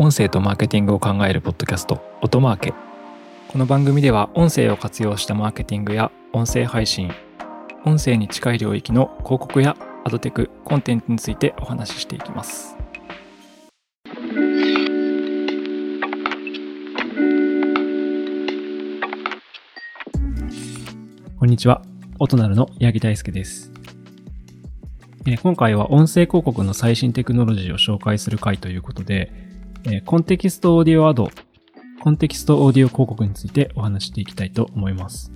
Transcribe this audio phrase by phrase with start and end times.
[0.00, 2.72] 音声とマーケティングを考えるポッドキャスト音マーケ。
[3.48, 7.10] この番組では音声を活用したマーケティングや音声配信
[7.84, 12.76] 音声に近い領域の広告やアドテクコンテンツについてお話ししていきます。
[21.40, 21.82] こんにちは。
[22.20, 23.72] 音なるの八木大輔です。
[25.42, 29.47] 今回は音声広告の最新テクノロジーを紹介する回ということで、
[30.04, 35.32] context audio ad、context audio 広告についてお話していきたいと思います。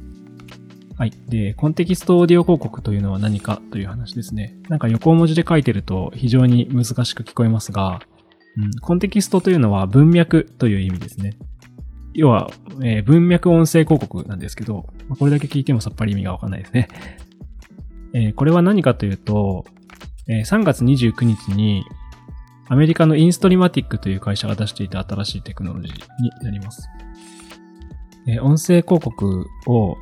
[0.97, 1.13] はい。
[1.29, 4.57] で、 context audio 広告というのは何かという話ですね。
[4.69, 8.01] なんか横文字で書いてると非常に難しく聞こえますが、
[8.57, 11.37] うん、 context というのは文脈という意味ですね。
[12.15, 12.51] 要は、
[12.83, 14.87] えー、文脈音声広告なんですけど、
[15.19, 16.89] これだけ聞いてもさっぱり意味がわかんないですね。
[18.13, 19.65] えー、これは何かというと、
[20.29, 21.85] えー、3月29日に
[22.73, 26.89] アメリカのインストリマティックという会社が出していた新しいテクノロジーになります。
[28.27, 29.99] え、音声広告を、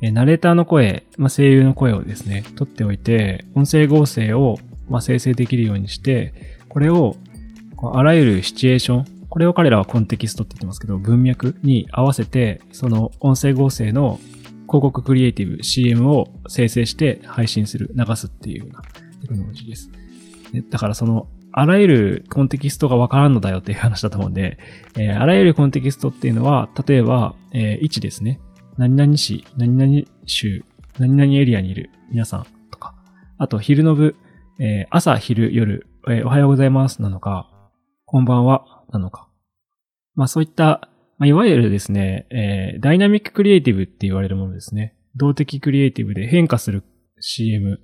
[0.00, 6.34] え、ナレーターの声、まあ、声優の声をですね、取っておいて、音声合成を、ま、生成できるようにして、
[6.68, 7.16] これを
[7.82, 14.20] あらゆるシチュエーション、これを彼らはコンテキストって言ってますけど、文脈に合わせて、その音声合成の
[14.68, 18.82] 広告クリエイティブ CM を生成して配信する、流すっていうような
[19.22, 19.90] テクノロジーです。
[20.70, 21.26] だからその、
[21.58, 24.58] あらゆるコンテキストがわからんのだよっていう話だと思うんで、
[24.98, 28.40] えー、あらゆるコンテキストっていうのは、例えば、えー、位置ですね。
[28.76, 30.62] 何々市、何々州、
[30.98, 32.94] 何々エリアにいる皆さんとか、
[33.38, 34.16] あと昼の部、
[34.60, 37.48] えー、朝、昼、夜、えー、おはようございますなのか、
[38.04, 39.30] こんばんはなのか。
[40.14, 44.94] まあそういった、まあ、いわゆるですね、えー、ダイナミッククリエイティブって言われるものですね。
[45.14, 46.84] 動的クリエイティブで変化する
[47.18, 47.80] CM。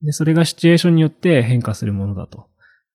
[0.00, 2.49] で、それがシチュエーションによって変化するものだと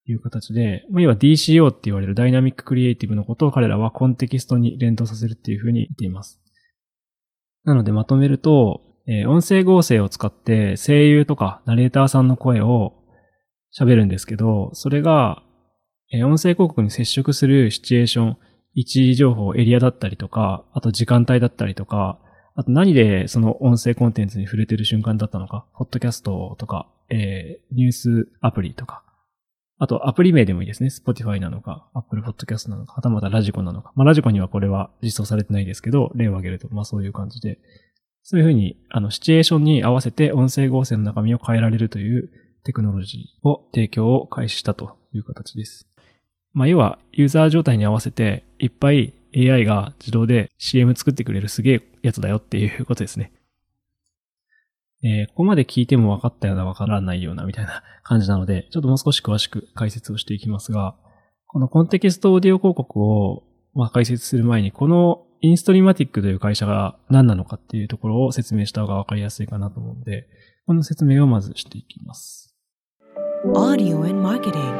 [0.07, 6.39] いう形で、まあ、要は DCO って言われるダイナミッククリエイティブのことを彼らはコンテキストに連動させるっていうふうに言っています。
[7.63, 12.93] なのでまとめると、えー、音声合成を使って声優とかナレーターさんの声を
[13.77, 15.43] 喋るんですけど、それが、
[16.11, 18.37] えー、音声広告に接触するシチュエーション、
[18.75, 22.19] 位置情報、エリアだったりとか、あと時間帯だったりとか、
[22.55, 29.03] あと何でその音声コンテンツに触れてる瞬間だったのか、ポッドキャストとか、えー、ニュースアプリとか、
[29.77, 30.89] あとアプリ名でもいいですね。
[30.89, 33.91] Spotify なのか、Apple Podcast なのか、はたまたラジコなのか。
[33.95, 37.59] まあラジコにはこれは実装されてないですけど、例を挙げると、まあそういう感じで、
[38.23, 42.31] そういうふうに、あの、シチュエーションに合わせて音声合成の中身を変えられるという
[42.63, 45.87] テクノロジーを提供を開始したという形です。
[46.53, 53.33] まあ要は、ユーザー状態に合わせて、いっぱい AI が自動で CM 作ってくれるすげえやつだよっていうことですね。
[55.05, 60.95] えー、ここまで聞いても分かったような分からないようなみたいな感じなので、 ちょっともう少し詳しく解説をしていきますが、
[61.45, 63.43] このコンテキストオーディオ広告を、
[63.75, 70.27] まあ、解説する前に、このインストリマティックという会社が何なのかっていうところを説明した方が分かりやすいかなと思うので、
[70.65, 72.55] この説明をまずしていきます。
[73.53, 74.75] Audio and Marketing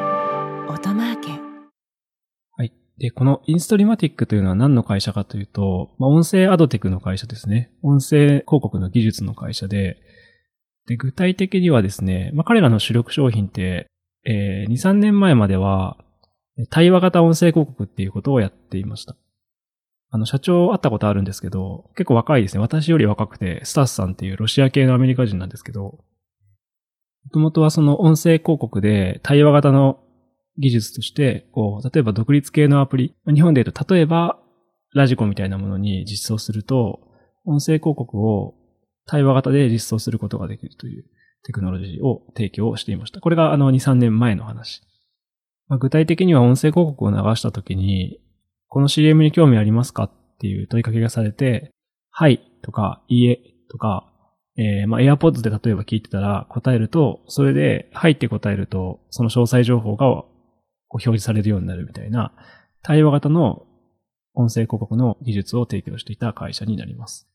[2.57, 2.73] はい。
[2.97, 7.71] で、このインストリマティックというのは何の会社かというと、まあ、音声アドテクの会社ですね。
[7.83, 9.97] 音声広告の技術の会社で、
[10.87, 13.87] で、具体的にはですね、まあ、彼らの主力商品って、
[14.25, 15.97] えー、2、3年前までは、
[16.69, 19.15] 対話型音声広告っていうことをやっていました。
[20.09, 22.61] あの、社長会ったことあるんですけど、結構若いですね。
[22.61, 26.01] 私より若くて、スタッスさんっていうロシア系のアメリカ人なんですけど、も
[27.33, 29.99] ともとはその音声広告で対話型の
[30.57, 34.39] 技術として、こう、例えば独立系のアプリ、日本で言うと、例えば、
[34.93, 37.01] ラジコみたいなものに実装すると、
[37.43, 38.55] 音声広告を
[39.07, 41.05] 対話型で実装することができるという
[41.43, 43.21] テクノロジーを提供していました。
[43.21, 44.81] これがあの2、3年前の話。
[45.67, 48.19] まあ、具体的には音声広告を流したときに、
[48.67, 51.71] この CM に興味ありますかっていう問いかけがされて、
[52.09, 53.39] はいとか、いいえ
[53.69, 54.11] とか、
[54.57, 60.07] えー、まあ、AirPods で例えば聞いてたら答えると、それで、はいって答えると、その詳細情報が
[60.89, 62.31] 表示されるようになるみたいな、
[62.81, 63.65] 対話型の
[64.33, 67.27] 音声広告の技術を提供していた会社になります。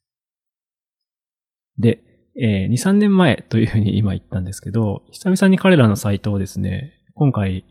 [1.80, 2.02] で、
[2.40, 7.64] えー、2、3年前というふうに今言ったんですけど、久々に彼らのサイトをですね、今回、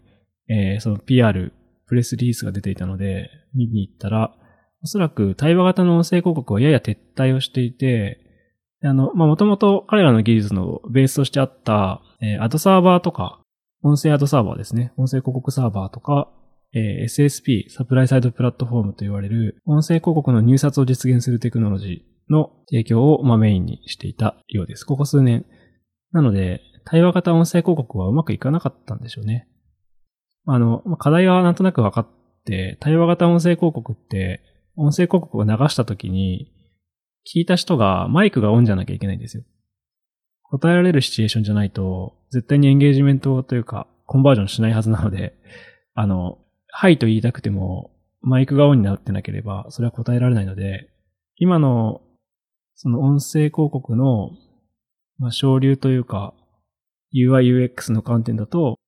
[0.49, 1.53] えー、その PR、
[1.87, 4.35] プレスリリースが出ていたので、見に行ったら、
[4.83, 8.19] おそらく対話型の音声広告はやや撤退をしていて、
[8.83, 13.41] あの、まあ、もともと彼らの技術のベースとしてあった、えー、アドサーバーとか、
[13.83, 14.93] 音声アドサーバーですね。
[14.97, 16.29] 音声広告サーバーとか、
[16.73, 24.85] えー、SSP、サプライサイドプラットフォームと言われる、音声広告の入札を実現するテクノロジー、の提供を、まあ、メインにしていたようです。
[24.85, 25.45] ここ数年。
[26.11, 29.47] なので、対話型音声広告はうまくいかなかったんでしょうね。
[30.45, 32.07] あの、課題はなんとなく分かっ
[32.45, 34.41] て、対話型音声広告って、
[34.75, 36.51] 音声広告を流した時に、
[37.31, 39.43] 聞いた人がマイクがオンじゃなきゃいけないんですよ。
[40.43, 45.35] 答えられるシチュエーションじゃないと、絶対にエンゲージメントというか、コンバージョンしないはずなので、
[45.93, 46.39] あの、
[46.71, 47.91] はいと言いたくても、
[48.21, 50.89] マイクがオンになってなければ、それは答えられないので、
[51.37, 52.01] 今の、
[52.81, 54.29] その音声広告の、
[55.17, 56.33] まあ、省流というか、
[57.13, 58.79] UI、UX の観点だと、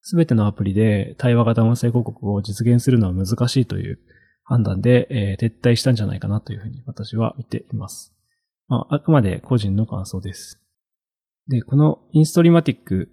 [0.00, 4.00] すべてのアプリで対話型音声広告を実現するのは難しいという
[4.42, 8.12] 判断で、えー、撤退したんじゃないかなというふうに私は見ています。
[8.66, 10.60] まあ、あくまで個人の感想です。
[11.46, 13.10] で、このインストリマティック、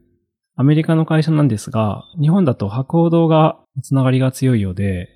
[0.56, 5.10] アメリカの会社なんですが、日本だと博報堂がつながりが強いようで、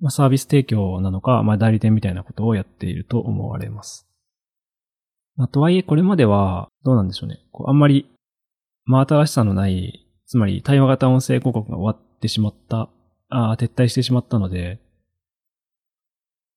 [0.00, 4.07] まあ、サービス提供なのか、まあ、代理店みたいなことをやっていると思われます。
[5.38, 7.38] まあ、とはいえ、これまでは、どうなんでしょうね。
[7.52, 8.10] こうあんまり、
[8.84, 12.90] まあ、新しさのない、つまり対話型音声広告が終わってしまった、
[13.28, 14.80] あ撤退してしまったので、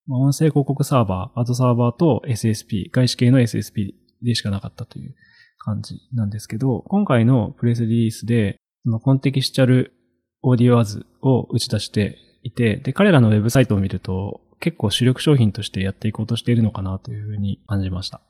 [0.07, 3.94] まあ、音声広告サーバー、アドサーバーと SSP、外資系の SSP
[4.24, 5.16] でしかなかったという
[5.60, 9.94] 感じなんですけど、今回のプレスリリースで、そのコンテキスチャル
[10.42, 18.22] オーディオアズを打ち出していて、で、彼らのウェブサイトを見ると、結構主力商品としてやっていこうとしているのかなというふうに感じました。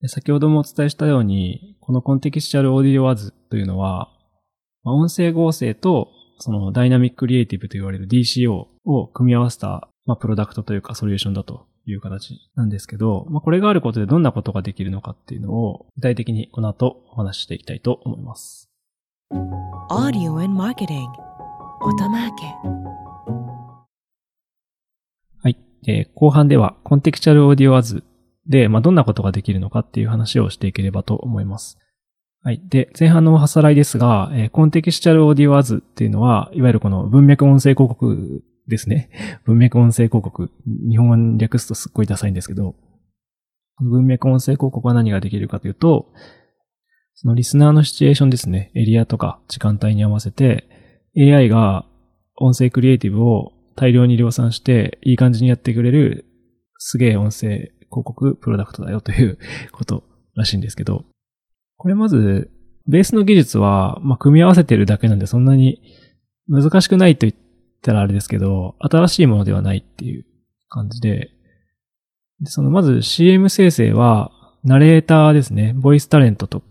[0.00, 4.10] で先ほどもお伝えしたように、このコンテキスチャルオーディオアズというのは、
[4.84, 6.08] まあ、音声合成と
[6.38, 18.70] そのダイナミッククリエイティブと言われる DCO を組み合わせた、まあ、プロダクトというかソリューションだという形なんですけど、まあ、これがあることでどんなことができるのかっていうのを具体的にこの後お話ししていきたいと思います。
[19.90, 21.08] Audio and Marketing
[21.80, 22.44] 音マーケ
[25.42, 25.58] はい。
[25.86, 28.04] えー、後半ではコンテクチャルオーディオアズ
[28.48, 31.78] で、まあ、どんなことができるのかっていう話をしていければと思います。
[32.42, 32.62] はい。
[32.68, 39.10] で、前半のおさらいですが、えー、コンテキスチャルオーディオアズっていうのは、いわゆるこの文脈音声広告ですね。
[39.44, 40.50] 文脈音声広告。
[40.88, 42.74] 日本語に略すとすっごいダサいんですけど、
[43.80, 46.12] 文脈音声広告は何ができるかというと、
[47.14, 48.70] そのリスナーのシチュエーションですね。
[48.74, 50.68] エリアとか時間帯に合わせて、
[51.18, 51.84] AI が
[52.36, 56.24] 音声クリエイティブを大量に量産して、いい感じにやってくれる、
[56.78, 59.38] すげえ音声広告プロダクトだよという
[59.72, 60.04] こと
[60.34, 61.04] らしいんですけど、
[61.76, 62.50] これまず、
[62.86, 65.82] ベースの技術は、ま、組み合わせてるだけなんでそんなに
[66.48, 67.34] 難しくないと言っ
[67.82, 70.24] たらあれですけど、新しいものではないっていう
[70.68, 71.30] 感じで、
[72.40, 74.32] でそのまず CM 生成は、
[74.64, 76.62] ナレーターですね、ボイスタレントと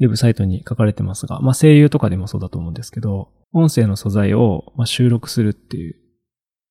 [0.00, 5.96] ウェブサイトに書かれてますが、まあ、声優とかでもそうだと思うんですけど、音声の素材をま収録するっていう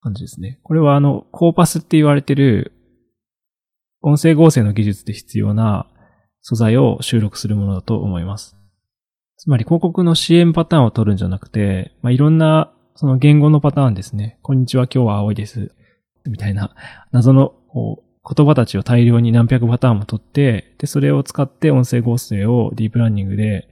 [0.01, 0.59] 感じですね。
[0.63, 2.73] これはあの、コーパスって言われてる
[4.01, 5.87] 音声合成の技術で必要な
[6.41, 8.55] 素材を収録するものだと思います。
[9.37, 14.39] つまり広告の CM パターンを取るんじゃなくて、まあ、いろんなその言語のパターンですね。
[14.41, 15.71] こんにちは、今日は青いです。
[16.25, 16.75] みたいな
[17.11, 23.67] 謎のこう言葉たちを大量に何百パターンも取って、で、それを使って音声合成をディープラーニングで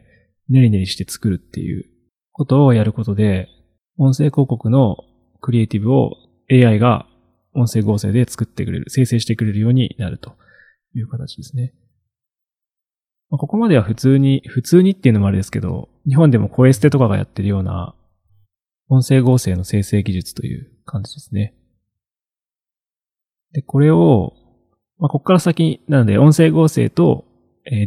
[0.50, 1.86] ネリネリして作るっていう
[2.32, 3.50] ことをやることで、
[3.98, 4.98] 音声広告の
[5.42, 6.12] クリエイティブを
[6.52, 7.08] AI が
[7.56, 10.36] 音声合成で作ってくれる、生成してくれるようになると
[10.94, 11.74] いう形ですね。
[13.30, 17.96] まあ、ここまでは普通に、普通にっていうのもあれですけど、日本でもコエステとかがやってるような
[18.90, 21.56] 音声合成の生成技術という感じですね。
[23.54, 24.34] で、これを、
[25.00, 27.26] まあ、ここから先、なので音声合成と、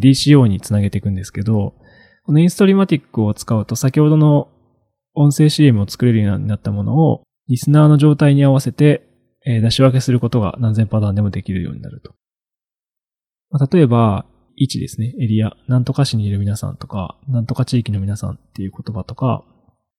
[0.03, 1.75] DCO につなげていくんですけど、
[2.25, 4.49] このインストリマティックを使うと先ほどの
[5.15, 9.09] 音声 CM を作れるようになったものをリスナーの状態に合わせて、
[9.47, 12.15] え、出し分けすることが何千パターンでもできるようになると。
[13.51, 14.27] まあ、例えば、
[14.57, 19.45] 位置ですね、エリア、なんとか市にいる皆さんとか、なんとか地域の皆さんっていう言葉とか、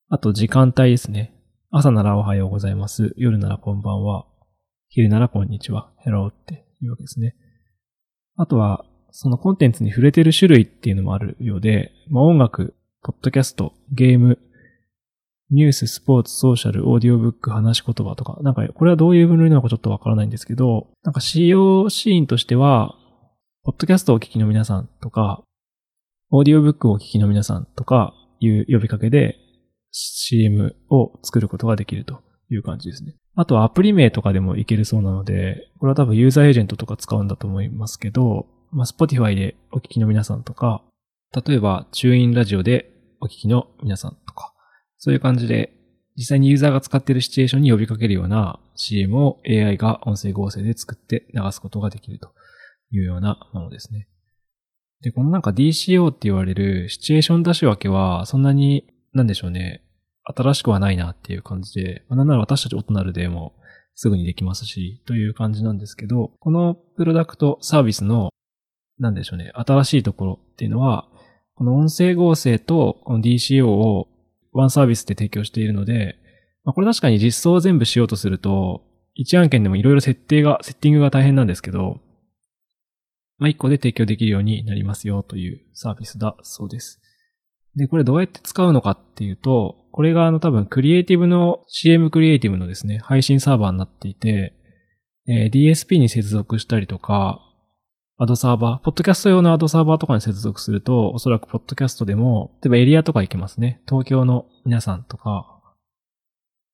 [0.10, 1.34] あと時間帯ですね。
[1.72, 3.14] 朝ならおはようございます。
[3.16, 4.26] 夜ならこんばんは。
[4.90, 5.92] 昼ならこんにちは。
[6.00, 7.36] ヘローっていうわけですね。
[8.36, 14.40] あとは、そのコンテンツに触れてる種類っていうのもあるようで、まあ、音楽、ポッドキャスト、ゲーム、
[15.52, 22.96] ニュース、スポーツ、ソーシャル、オーディオブック、話し言葉とか、なんかこれはどういう分類なのかちょっとわからないんですけど、なんか使用シーンとしては、
[23.64, 25.44] ポッドキャストをお聞きの皆さんとか、
[26.32, 29.38] オーディオブックをお聞きの皆さんとかいう呼びかけで
[29.92, 33.16] CM を作ることができるという感じですね。
[33.36, 40.84] あとはアプリ名とかでもいけるそうなので、これは多分ユーザーエージェントとか使うんだと思いますけど、まあ、Spotify でお聞きの皆さんとか、
[41.48, 42.92] 例えば、チューインラジオで
[43.22, 44.54] お聞きの皆さんとか、
[45.00, 45.74] そういう感じで、
[46.16, 52.34] 実際にユーザーが使っているシチュエーションに呼びかけるような CM を AI が音声合成で作って流すことができると
[52.92, 54.10] いうようなものですね。
[55.02, 59.82] で、このなんか DCO って言われるシチュエーション出し分けは、そんなに、なんでしょうね、
[60.24, 63.56] 新しくはないなっていう感じで、まあ、なんなら私たち大人でも
[63.96, 68.30] すぐにできますし、という感じなんですけど、このプロダクトサービスの、
[69.00, 71.08] なんでしょうね、新しいところっていうのは、
[71.56, 74.09] この音声合成とこの DCO を
[74.52, 76.18] ワンサービスで提供しているので、
[76.64, 78.84] まあ、これ確かに実装を全部しようとすると、
[79.16, 82.00] 一案件でもいろいろ設定が、セッティングが大変なんですけど、
[83.38, 87.02] まあ、一個で提供できるようになりますよというサービスだそうです。
[87.76, 94.54] で、これどうやって使うのかっていうと、これがあの多分クリエイティブの CM クリエイティブのですね、配信サーバーになっていて、
[95.28, 97.42] えー、DSP に接続したりとか、
[98.22, 103.82] アドサーバー、ポッドキャスト用のアドサーバーとかに接続すると、おそらくポッドキャストでも、例えばエリアとか行けますね。
[103.88, 105.62] 東京の皆さんとか、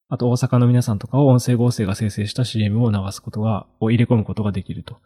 [0.09, 4.97] あと大阪の皆さんとかを音声合成が生成した CM を流すことが、を入れ込むことができると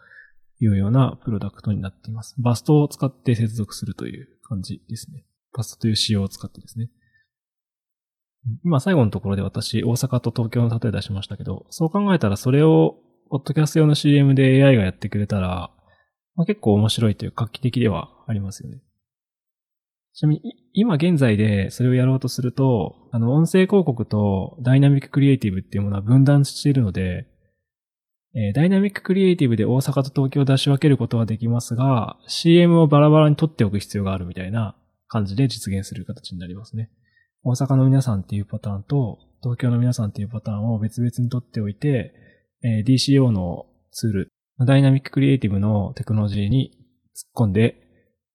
[0.61, 2.35] いうようなプロダクトになっています。
[2.39, 5.25] バストを使って接続するという感じですね。
[5.53, 6.89] バストという仕様を使ってですね。
[8.63, 12.95] 今最後のところで私、大阪と東京の例え出しましたけど、そう考えたらそれを、
[13.29, 15.71] ポッドキャスト用の CM で AI がやってくれたら、
[16.39, 18.79] まあ、結構面白いという画期的ではありますよね。
[20.13, 27.27] ちなみに、今現在でそれをやろうとすると、あの、音声広告とダイナミッククリエイティブっていうものは分断しているので、
[28.35, 34.77] えー、ダイナミッククリエイティブで大阪と東京を出し分けることはできますが、CM をバラバラに取っておく必要があるみたいな
[35.09, 36.89] 感じで実現する形になりますね。
[37.43, 42.13] 大阪の皆さんっていうパターンと、東京の皆さんっていうパターンを別々に取っておいて、
[42.63, 44.31] えー、DCO のツール、
[44.65, 46.71] ダイナミッククリエイティブのテクノロジーに
[47.15, 47.81] 突っ込んで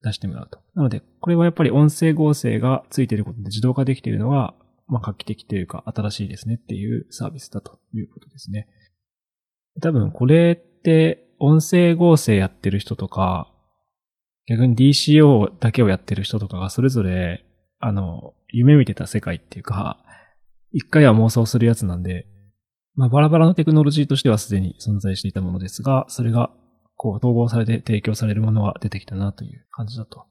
[0.03, 0.61] 出してもらうと。
[0.75, 4.55] なので、これはやっぱり音声合成がついていることで自動化できているのは、
[4.87, 8.69] まあ、画期的というか新しいですねっていうサービスだということですね。
[9.81, 13.51] 多分これって音声合成やってる人とか、
[14.47, 17.45] 逆に DCO だけをやってる人とかがそれぞれ、
[17.81, 19.99] あの、夢見てた世界っていうか、
[20.73, 22.27] 一回は妄想するやつなんで、
[22.97, 26.51] まあバラバラのテクノロジーとしてはすでに存在していたものですが、それが
[26.97, 30.27] こう統合されて提供されるものが出てきたなという感じだと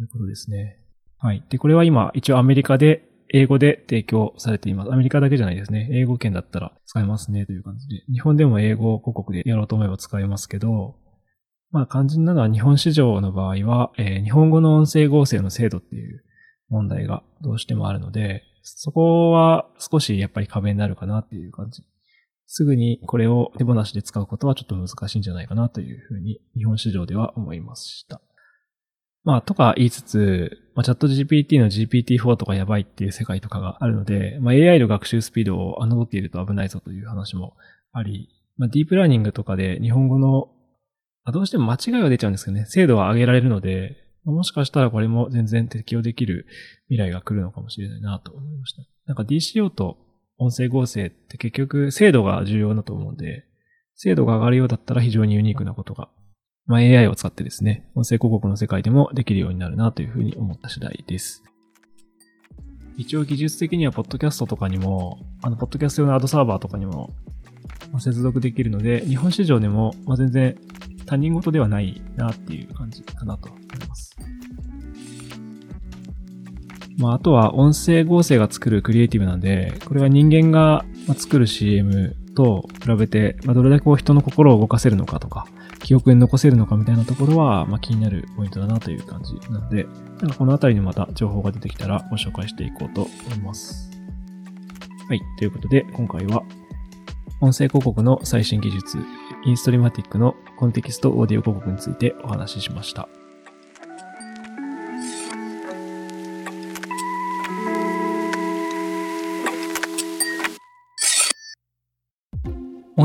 [0.00, 0.78] いうことですね。
[1.18, 1.44] はい。
[1.48, 4.92] で、これは今一応アメリカで英語で提供されています。
[4.92, 5.88] アメリカだけじゃないですね。
[5.92, 8.02] 英語圏だったら使えますねという感じで。
[8.12, 10.96] 日本でも英語広告でやろうと思えば使えますけど、
[11.70, 16.22] まあ肝心なのは日本市場の場合は、えー、日本語の音声合成の精度っていう
[16.70, 18.42] 問題がどうしてもあるので、
[18.76, 21.82] そこは少しやっぱり壁になるかなっていう感じ。
[22.46, 28.22] すぐにこれを手放しで使うことはちょっと難しいんじゃないかなというふうに日本市場では思いました。
[29.24, 37.54] まあ、とか言いつつ、まあ、チャット GPT の GPT-4 とかやばいっていう世界とかがあるので、まあ、AI の学習スピードを侮っていると危ないぞという話も
[37.92, 40.48] あり、まあ、ディープラーニングとかで日本語の、
[41.24, 46.46] あ、どうしても間違いは出ちゃうんですけどね、精度は上げられるので、もしかしたらこれも全然適用できる
[46.88, 48.82] 未来が来るのかもしれないなと思いました。
[49.06, 49.96] なんか DCO と
[50.38, 53.44] 音声合成って結局精度が重要だと思うんで、
[53.94, 56.08] 精度が上がるようだったら非常にユニークなことが
[56.68, 61.42] まあ、AI を使ってですね、音声広告の世界でもできるようになるなというふうに思った次第です。
[62.98, 67.14] 一応技術的には、ポッドキャストとかにも、あの、ポッドキャスト用のアドサーバーとかにも、
[68.00, 70.58] 接続できるので、日本市場でも、ま、全然
[71.06, 73.48] 他人事ではないなっていう感じかなと
[76.98, 77.10] ま。
[77.10, 80.84] あ、あとは音声合成が作るクリエイティブなんで、これは人間が
[81.16, 85.46] 作る CM と比べて、まあ、どれだけこう人の心を動かせるのかとか、
[85.82, 89.86] 記憶に残せるのかみたいなところは、まあ、気になるポイントだなという感じなので、
[90.20, 93.90] なんかこのあたりにまた情報が出てきたらご紹介していこうと思います。
[95.08, 95.20] はい。
[95.38, 96.42] ということで、今回は、
[97.40, 98.98] 音声広告の最新技術、
[99.44, 103.08] インストリマティックのコンテキストオーディオ広告についてお話ししました。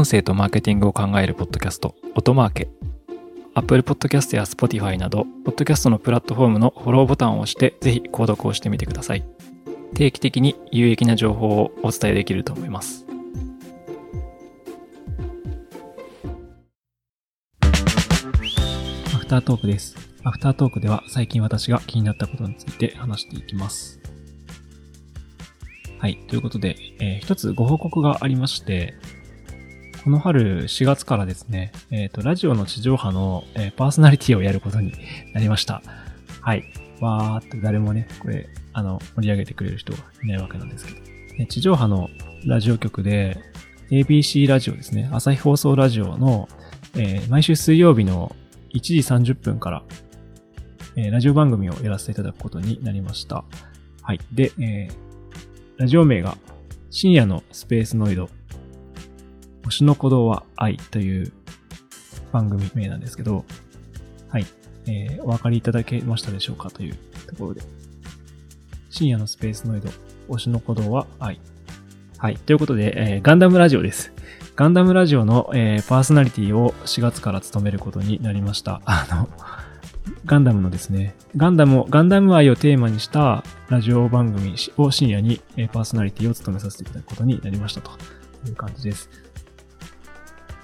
[0.03, 2.67] 音声とマーケティングを考えるポッドキャスト、音マーケ。
[3.53, 9.23] Apple Podcast や Spotify など、ポッドキャストのプラットフォームのフォローボタンを押して、ぜひ購読をしてみてください。
[9.93, 13.05] 定期的に有益な情報をお伝えできると思います。
[17.61, 17.67] ア
[19.19, 19.95] フタートークです。
[20.25, 24.01] アフタートークでは最近私が気になったことについて話していきます。
[25.97, 26.17] はい。
[26.27, 28.95] ということで、えー、一つご報告がありまして、
[30.03, 34.91] この春4月からですね、えっ、ー、と、ラジオの地上波の、えー、パーソナリティをやることに
[35.33, 35.81] なりました。
[36.41, 36.65] はい。
[36.99, 40.97] わーって誰もね、これ、あの、盛り上げてくれる人がいないわけなんですけど。
[41.39, 42.09] え地上波の
[42.45, 43.37] ラジオ局で、
[43.91, 46.49] ABC ラジオですね、朝日放送ラジオの、
[46.95, 48.35] えー、毎週水曜日の
[48.73, 49.83] 1時30分から、
[50.97, 53.45] えー、ラジオ番組をやらせていただくことになりました。
[54.01, 54.19] はい。
[54.33, 54.93] で、えー、
[55.77, 56.37] ラジオ名が
[56.89, 58.29] 深夜のスペースノイド、
[59.65, 61.31] 星の鼓動は愛という
[62.31, 63.45] 番組名なんですけど、
[64.29, 64.45] はい。
[64.85, 67.61] えー、お分かりいただけましたでしょうかというところで。
[68.89, 69.89] 深夜のスペースノイド、
[70.29, 71.39] 推しの鼓動は愛。
[72.17, 72.37] はい。
[72.37, 74.11] ということで、えー、ガンダムラジオです。
[74.55, 78.81] ガンダムラジオの、えー、パーソナリティを4月から務めることになりました。
[78.85, 79.29] あの、
[80.25, 87.91] ガンダムのですね、ガンダムを、ガンダム愛をテーマにしたラジオ番組を深夜に、え、パーソナリティを務めさせていただくことになりましたと
[88.47, 89.09] いう感じです。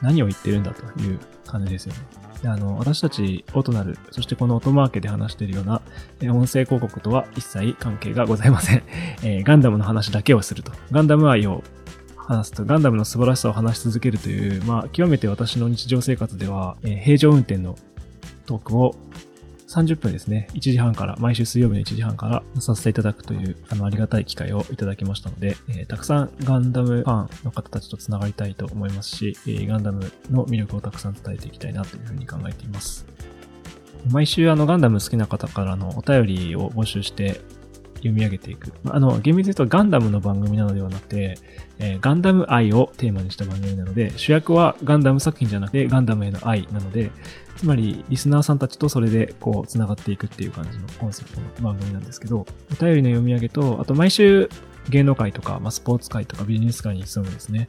[0.01, 1.99] 何を言ってるんだという感じですよね。
[2.45, 5.81] あの、私たちオトナル、そしてこの音マーケで話しているような、
[6.21, 8.83] え音声広告とは一切関係がございません。
[9.23, 10.71] えー、ガンダムの話だけをすると。
[10.91, 11.63] ガンダム愛を
[12.15, 17.75] 話すと、ガンダムの素晴らしさを話し続けるという、まあ、極めて私の日常生活では、えー、平常運転の
[18.45, 18.95] トークを
[19.69, 33.05] 30分ですね、1時半から、毎週水曜日の1時半からさせていただくという、あの、ありがたい機会をいただきましたので、えー、たくさんガンダムファンの方たちと繋がりたいと思いますし、えー、ガンダムの魅力をたくさん伝えていきたいなというふうに考えています。
[34.09, 37.41] 毎週あのガンダム好きな方からのお便りを募集して
[37.99, 38.73] 読み上げていく。
[38.85, 41.37] あの、厳密に言うとガンダムの番組なのではなくて、
[41.77, 47.11] えー、ガンダム愛をテーマにした番組なので、主役はガンダム作品じゃなくてガンダムへの愛なので、
[47.57, 54.49] つまり、リスナーさんたちとそれで、こう、繋がっていくっていう感じのコンセプトの番組なんですけど、お便りの読み上げと、あと毎週、
[54.89, 57.67] 芸能界とか、まあ、スポーツ界とかビジネス界に潜むですね、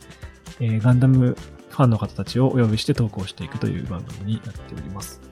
[0.61, 1.37] えー、ガンダム
[1.71, 5.30] ファンの方たちをお呼びして投稿していくという番組になっております。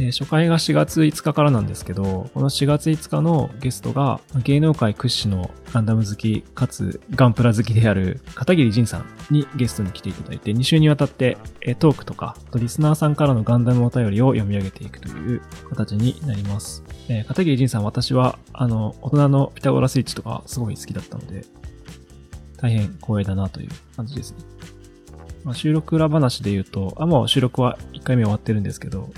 [0.00, 11.36] で、初回が4月5日からなんですけど、この4月5日のゲストが、芸能界屈指のガンダム好き、かつガンプラ好きである片桐仁さんにゲストに来ていただいて、2週にわたって
[11.78, 16.82] トークとか、とリスナーさんからのガンダムお便りを読み上げていくという形になります。
[17.10, 21.44] えー、片桐仁さん、私は、あの、大人のピタゴラスイッチとかすごい好きだったので、
[22.56, 24.38] 大変光栄だなという感じですね。
[25.44, 29.10] まあ、収録裏話で言うと、あ、もう収録は1回目終わってるんですけど、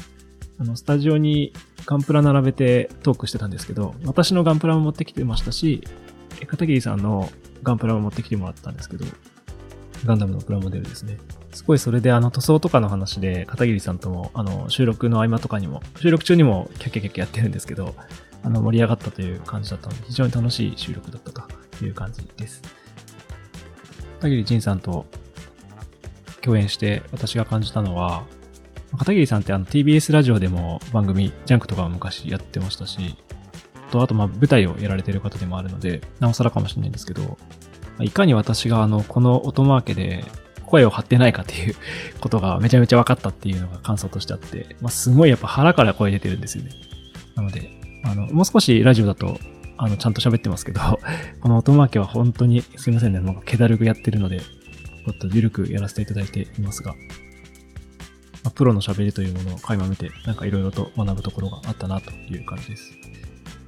[0.62, 1.52] あの、スタジオに
[1.86, 5.82] ガンプラ並べてトークしてたんですけど、私のガンプラも持ってきてましたし、
[6.46, 7.28] 片桐さんの
[7.64, 9.04] ガンプラも持ってきてもらったんですけど、
[10.06, 11.18] ガンダムのプラモデルですね。
[11.52, 17.96] すごいそれであの塗装とかの話で片桐さんともあの収録の合間とかにも、収録中にもキャッキャキャキャやってるんですけど、
[18.44, 22.62] あの盛り上がったという感じだったので、非常に楽しい収録だったという感じです。
[24.20, 25.06] 片桐仁さんと
[26.40, 28.24] 共演して私が感じたのは、
[28.98, 33.16] 片桐さんってあの TBS ラジオでも番組、ジャンクとか昔やってましたし、
[33.92, 37.38] と、あとまあ舞台をやられてる方でもあるので、なおさらかもしれないんですけど、
[38.00, 40.24] いかに私があの、この音マーケで
[40.66, 41.76] 声を張ってないかっていう
[42.20, 46.70] ことがめちゃめちゃ分かったっていうのが感想としてあって、まあ、すごいやっぱ腹から声出てるんですよね。
[47.36, 47.70] なので、
[48.04, 49.38] あの、もう少しラジオだと、
[49.76, 50.80] あの、ちゃんと喋ってますけど、
[51.40, 56.94] この音マーケは本当にすいませんね、なんか気だるくやってるので、ちょっと緩くやらせていただいていますが、
[58.44, 62.92] まあ、プロの喋りというものを垣間見て、なんか色々と学ぶところがあったなという感じです。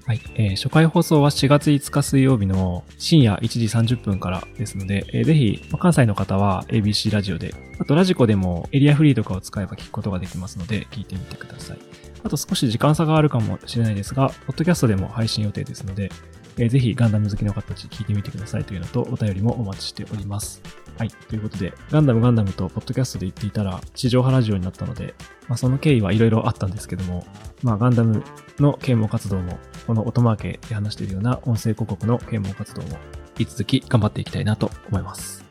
[0.06, 0.20] はい。
[0.34, 3.48] えー、初回放送は4月5日水曜日の深夜1
[3.84, 11.78] 時30分からですので、えー、ぜひ、まあ、関西の方は ABC ラジオで、あとラジコでもエリアフリーとかを使えば聞くことができますので、聞いてみてください。
[12.22, 16.10] あと少し時間差があるかもしれないですが、ポッドキャストでも配信予定ですので、
[16.56, 20.62] えー、ぜひガンダム好きの方たち聞いてみてくださいというのと、お便りもお待ちしております。
[20.96, 21.08] はい。
[21.10, 25.14] ということで、ガンダムガンダムとポッドキャストで言っていたら、地上波ラジオになったので、
[25.48, 27.26] まあ、その経緯はいろいろあったんですけども、
[27.62, 28.22] まあ、ガンダム
[28.60, 32.98] の啓蒙活動も、この音マーケで話しているような音声広告の啓蒙活動も、
[33.38, 35.44] 引き続き頑張っていきたいなと思います。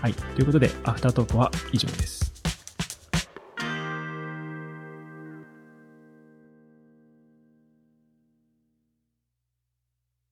[0.00, 0.14] はい。
[0.14, 2.27] ということで、アフタートークは以上です。